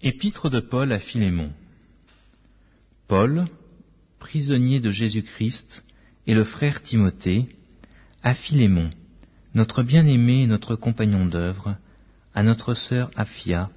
Épître 0.00 0.48
de 0.48 0.60
Paul 0.60 0.92
à 0.92 1.00
Philémon. 1.00 1.50
Paul, 3.08 3.46
prisonnier 4.20 4.78
de 4.78 4.90
Jésus-Christ, 4.90 5.84
et 6.28 6.34
le 6.34 6.44
frère 6.44 6.84
Timothée, 6.84 7.48
à 8.22 8.34
Philémon, 8.34 8.90
notre 9.54 9.82
bien-aimé 9.82 10.42
et 10.42 10.46
notre 10.46 10.76
compagnon 10.76 11.26
d'œuvre, 11.26 11.74
à 12.32 12.44
notre 12.44 12.74
sœur 12.74 13.10
Aphia, 13.16 13.70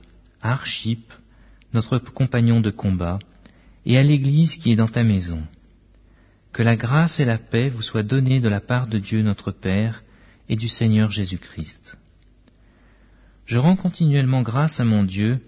à 0.44 0.52
Archip, 0.52 1.12
notre 1.73 1.98
compagnon 1.98 2.62
de 2.62 2.70
combat, 2.70 3.18
et 3.88 3.98
à 3.98 4.04
l'Église 4.04 4.58
qui 4.58 4.72
est 4.72 4.76
dans 4.76 4.88
ta 4.88 5.04
maison. 5.04 5.42
Que 6.54 6.62
la 6.62 6.76
grâce 6.76 7.20
et 7.20 7.26
la 7.26 7.40
paix 7.40 7.70
vous 7.70 7.82
soient 7.82 8.04
données 8.04 8.42
de 8.42 8.50
la 8.50 8.62
part 8.62 8.86
de 8.86 9.00
Dieu 9.00 9.24
notre 9.24 9.52
Père 9.52 10.04
et 10.50 10.56
du 10.56 10.68
Seigneur 10.68 11.10
Jésus-Christ. 11.10 11.98
Je 13.48 13.58
rends 13.58 13.76
continuellement 13.76 14.44
grâce 14.44 14.80
à 14.80 14.86
mon 14.86 15.04
Dieu, 15.04 15.42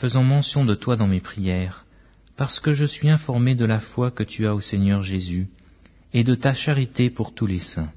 faisant 0.00 0.24
mention 0.24 0.64
de 0.64 0.74
toi 0.74 0.96
dans 0.96 1.06
mes 1.06 1.20
prières, 1.20 1.84
parce 2.38 2.58
que 2.58 2.72
je 2.72 2.86
suis 2.86 3.10
informé 3.10 3.54
de 3.54 3.66
la 3.66 3.80
foi 3.80 4.10
que 4.10 4.22
tu 4.22 4.46
as 4.46 4.54
au 4.54 4.60
Seigneur 4.60 5.02
Jésus, 5.02 5.48
et 6.14 6.24
de 6.24 6.34
ta 6.34 6.54
charité 6.54 7.10
pour 7.10 7.34
tous 7.34 7.46
les 7.46 7.58
saints. 7.58 7.92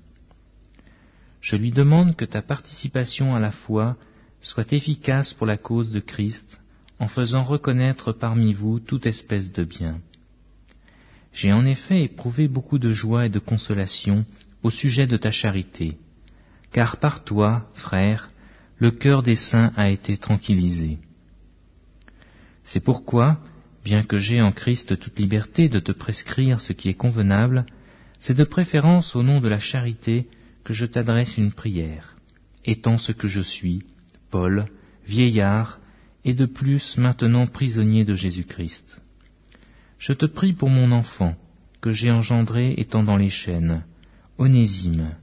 Je 1.39 1.55
lui 1.55 1.71
demande 1.71 2.17
que 2.17 2.25
ta 2.25 2.41
participation 2.41 3.35
à 3.35 3.39
la 3.39 3.51
foi 3.51 3.95
soit 4.41 4.73
efficace 4.73 5.33
pour 5.33 5.47
la 5.47 5.55
cause 5.55 5.91
de 5.91 6.01
Christ, 6.01 6.59
en 6.99 7.07
faisant 7.07 7.41
reconnaître 7.41 8.11
parmi 8.11 8.51
vous 8.51 8.81
toute 8.81 9.05
espèce 9.05 9.53
de 9.53 9.63
bien. 9.63 10.01
J'ai 11.31 11.53
en 11.53 11.65
effet 11.65 12.03
éprouvé 12.03 12.49
beaucoup 12.49 12.79
de 12.79 12.91
joie 12.91 13.27
et 13.27 13.29
de 13.29 13.39
consolation 13.39 14.25
au 14.61 14.69
sujet 14.69 15.07
de 15.07 15.15
ta 15.15 15.31
charité, 15.31 15.97
car 16.73 16.97
par 16.97 17.23
toi, 17.23 17.69
frère, 17.73 18.29
le 18.77 18.91
cœur 18.91 19.23
des 19.23 19.35
saints 19.35 19.71
a 19.77 19.89
été 19.89 20.17
tranquillisé. 20.17 20.99
C'est 22.63 22.83
pourquoi, 22.83 23.39
bien 23.83 24.03
que 24.03 24.17
j'ai 24.17 24.41
en 24.41 24.51
Christ 24.51 24.99
toute 24.99 25.19
liberté 25.19 25.69
de 25.69 25.79
te 25.79 25.91
prescrire 25.91 26.59
ce 26.61 26.73
qui 26.73 26.89
est 26.89 26.93
convenable, 26.93 27.65
c'est 28.19 28.37
de 28.37 28.43
préférence 28.43 29.15
au 29.15 29.23
nom 29.23 29.39
de 29.39 29.49
la 29.49 29.59
charité 29.59 30.27
que 30.63 30.73
je 30.73 30.85
t'adresse 30.85 31.37
une 31.37 31.51
prière, 31.51 32.15
étant 32.63 32.97
ce 32.97 33.11
que 33.11 33.27
je 33.27 33.41
suis, 33.41 33.83
Paul, 34.31 34.65
vieillard, 35.05 35.79
et 36.25 36.33
de 36.33 36.45
plus 36.45 36.97
maintenant 36.97 37.47
prisonnier 37.47 38.05
de 38.05 38.13
Jésus-Christ. 38.13 39.01
Je 39.99 40.13
te 40.13 40.25
prie 40.25 40.53
pour 40.53 40.69
mon 40.69 40.91
enfant, 40.91 41.35
que 41.81 41.91
j'ai 41.91 42.11
engendré 42.11 42.73
étant 42.77 43.03
dans 43.03 43.17
les 43.17 43.29
chaînes, 43.29 43.83
Onésime, 44.37 45.15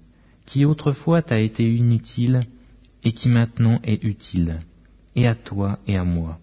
qui 0.45 0.67
autrefois 0.67 1.23
t'a 1.23 1.41
été 1.41 1.65
inutile 1.75 2.43
et 3.03 3.13
qui 3.13 3.31
maintenant 3.31 3.81
est 3.83 4.05
utile, 4.05 4.61
et 5.17 5.27
à 5.27 5.35
toi 5.35 5.79
et 5.87 5.97
à 5.97 6.05
moi. 6.05 6.39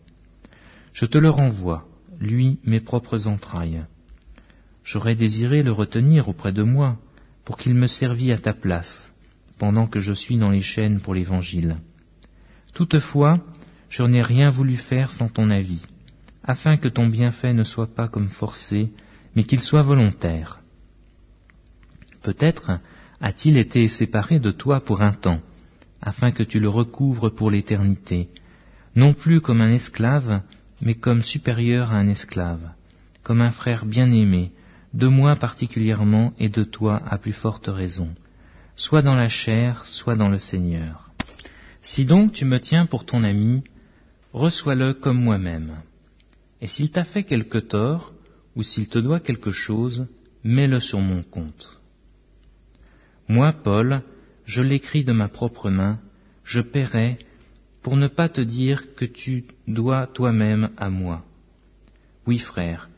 Je 0.98 1.06
te 1.06 1.20
le 1.20 1.30
renvoie, 1.30 1.88
lui 2.20 2.58
mes 2.64 2.80
propres 2.80 3.28
entrailles. 3.28 3.84
J'aurais 4.84 5.14
désiré 5.14 5.62
le 5.62 5.72
retenir 5.72 6.28
auprès 6.28 6.52
de 6.52 6.64
moi, 6.64 6.98
pour 7.46 7.58
qu'il 7.58 7.76
me 7.76 7.86
servît 7.86 8.32
à 8.32 8.40
ta 8.40 8.56
place, 8.56 9.14
pendant 9.60 9.86
que 9.86 10.00
je 10.00 10.12
suis 10.12 10.40
dans 10.40 10.50
les 10.50 10.62
chaînes 10.62 11.00
pour 11.00 11.14
l'Évangile. 11.14 11.78
Toutefois, 12.74 13.40
je 13.90 14.02
n'ai 14.02 14.24
rien 14.24 14.50
voulu 14.50 14.76
faire 14.76 15.12
sans 15.12 15.30
ton 15.30 15.52
avis, 15.52 15.86
afin 16.44 16.78
que 16.78 16.88
ton 16.88 17.06
bienfait 17.06 17.54
ne 17.54 17.64
soit 17.64 17.94
pas 17.94 18.08
comme 18.08 18.30
forcé, 18.30 18.92
mais 19.36 19.44
qu'il 19.44 19.62
soit 19.62 19.84
volontaire. 19.84 20.62
Peut-être 22.24 22.80
a-t-il 23.22 23.58
été 23.58 23.88
séparé 23.88 24.40
de 24.40 24.50
toi 24.50 24.82
pour 24.82 25.04
un 25.04 25.14
temps, 25.14 25.42
afin 26.02 26.32
que 26.32 26.42
tu 26.42 26.60
le 26.60 26.70
recouvres 26.70 27.30
pour 27.30 27.52
l'éternité, 27.52 28.30
non 28.96 29.14
plus 29.14 29.42
comme 29.42 29.62
un 29.62 29.74
esclave, 29.74 30.42
mais 30.82 30.96
comme 30.96 31.22
supérieur 31.22 31.92
à 31.92 31.98
un 31.98 32.08
esclave, 32.08 32.70
comme 33.24 33.42
un 33.42 33.52
frère 33.52 33.86
bien-aimé, 33.86 34.52
de 34.94 35.08
moi 35.08 35.36
particulièrement 35.36 36.34
et 36.40 36.50
de 36.50 36.64
toi 36.64 37.02
à 37.08 37.18
plus 37.18 37.34
forte 37.34 37.68
raison, 37.68 38.10
soit 38.76 39.02
dans 39.02 39.16
la 39.16 39.30
chair, 39.30 39.86
soit 39.86 40.16
dans 40.16 40.30
le 40.30 40.40
Seigneur. 40.40 41.10
Si 41.82 42.06
donc 42.06 42.34
tu 42.34 42.46
me 42.46 42.60
tiens 42.60 42.86
pour 42.86 43.06
ton 43.06 43.24
ami, 43.24 43.64
reçois-le 44.34 44.94
comme 44.94 45.22
moi-même. 45.22 45.78
Et 46.62 46.68
s'il 46.68 46.92
t'a 46.92 47.04
fait 47.04 47.24
quelque 47.24 47.60
tort, 47.60 48.14
ou 48.56 48.64
s'il 48.64 48.88
te 48.88 49.00
doit 49.00 49.20
quelque 49.20 49.52
chose, 49.52 50.08
mets-le 50.44 50.80
sur 50.80 51.00
mon 51.00 51.22
compte. 51.22 51.80
Moi, 53.28 53.52
Paul, 53.52 54.02
je 54.46 54.62
l'écris 54.62 55.04
de 55.04 55.12
ma 55.12 55.28
propre 55.28 55.70
main, 55.70 56.00
je 56.44 56.62
paierai 56.62 57.20
pour 57.88 57.96
ne 57.96 58.10
pas 58.10 58.28
te 58.28 58.42
dire 58.42 58.96
que 58.96 59.06
tu 59.06 59.46
dois 59.66 60.08
toi-même 60.08 60.72
à 60.76 60.90
moi. 60.90 61.24
Oui, 62.26 62.38
frère, 62.38 62.90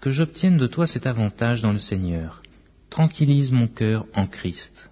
que 0.00 0.10
j'obtienne 0.10 0.56
de 0.56 0.66
toi 0.66 0.86
cet 0.86 1.06
avantage 1.06 1.60
dans 1.60 1.74
le 1.74 1.78
Seigneur. 1.78 2.40
Tranquillise 2.88 3.52
mon 3.52 3.68
cœur 3.68 4.06
en 4.14 4.26
Christ. 4.26 4.88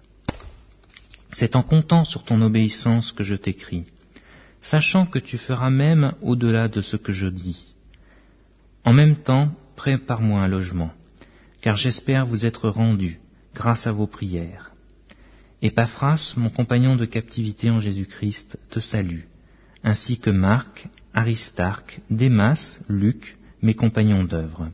C'est 1.33 1.55
en 1.55 1.63
comptant 1.63 2.03
sur 2.03 2.23
ton 2.23 2.39
obéissance 2.43 3.11
que 3.11 3.23
je 3.23 3.33
t'écris, 3.33 3.85
sachant 4.61 5.07
que 5.07 5.17
tu 5.17 5.39
feras 5.39 5.71
même 5.71 6.13
au-delà 6.21 6.67
de 6.67 6.81
ce 6.81 6.95
que 6.95 7.11
je 7.11 7.25
dis. 7.25 7.73
En 8.85 8.93
même 8.93 9.15
temps, 9.15 9.49
prépare-moi 9.75 10.39
un 10.39 10.47
logement, 10.47 10.91
car 11.61 11.77
j'espère 11.77 12.27
vous 12.27 12.45
être 12.45 12.69
rendu 12.69 13.19
grâce 13.55 13.87
à 13.87 13.91
vos 13.91 14.05
prières. 14.05 14.71
Epaphras, 15.63 16.35
mon 16.37 16.51
compagnon 16.51 16.95
de 16.95 17.05
captivité 17.05 17.71
en 17.71 17.79
Jésus-Christ, 17.79 18.59
te 18.69 18.79
salue 18.79 19.23
ainsi 19.83 20.19
que 20.19 20.29
Marc, 20.29 20.87
Aristarque, 21.13 21.99
Démas, 22.09 22.79
Luc, 22.89 23.37
mes 23.61 23.73
compagnons 23.73 24.23
d'œuvre. 24.23 24.69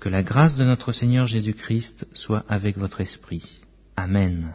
Que 0.00 0.08
la 0.08 0.22
grâce 0.22 0.56
de 0.56 0.64
notre 0.64 0.92
Seigneur 0.92 1.26
Jésus-Christ 1.26 2.06
soit 2.12 2.44
avec 2.48 2.78
votre 2.78 3.00
esprit. 3.00 3.60
Amen. 3.96 4.54